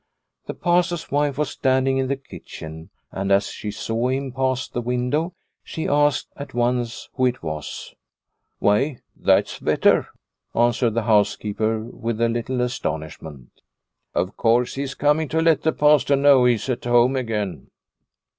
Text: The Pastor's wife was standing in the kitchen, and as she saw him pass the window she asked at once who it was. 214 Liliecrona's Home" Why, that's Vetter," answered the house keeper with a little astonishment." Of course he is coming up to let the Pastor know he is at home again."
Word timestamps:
The 0.47 0.55
Pastor's 0.55 1.11
wife 1.11 1.37
was 1.37 1.51
standing 1.51 1.99
in 1.99 2.07
the 2.07 2.15
kitchen, 2.15 2.89
and 3.11 3.31
as 3.31 3.49
she 3.51 3.69
saw 3.69 4.07
him 4.07 4.31
pass 4.31 4.67
the 4.67 4.81
window 4.81 5.35
she 5.63 5.87
asked 5.87 6.29
at 6.35 6.55
once 6.55 7.07
who 7.13 7.27
it 7.27 7.43
was. 7.43 7.93
214 8.61 8.65
Liliecrona's 8.65 8.95
Home" 8.95 9.01
Why, 9.21 9.33
that's 9.35 9.59
Vetter," 9.59 10.07
answered 10.55 10.95
the 10.95 11.03
house 11.03 11.35
keeper 11.35 11.81
with 11.81 12.19
a 12.19 12.29
little 12.29 12.61
astonishment." 12.61 13.51
Of 14.15 14.35
course 14.37 14.73
he 14.73 14.81
is 14.81 14.95
coming 14.95 15.27
up 15.27 15.31
to 15.33 15.41
let 15.43 15.61
the 15.61 15.71
Pastor 15.71 16.15
know 16.15 16.45
he 16.45 16.55
is 16.55 16.67
at 16.67 16.85
home 16.85 17.15
again." 17.15 17.69